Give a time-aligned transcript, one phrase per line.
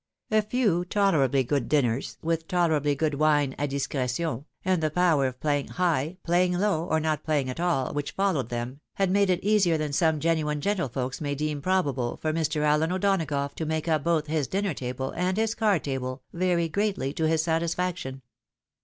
[0.31, 5.39] A few tolerable good dinners, with tolerably good wine a discretion, and the power of
[5.39, 9.43] playing high, playing low, or not playing at all, which followed them, had made it
[9.43, 12.61] easier than some genuine gentlefolks may deem probable for Mr.
[12.63, 17.13] Allen O'Donagough to make up both his dinner table, and his card table, very greatly
[17.13, 18.23] to his satisfaction.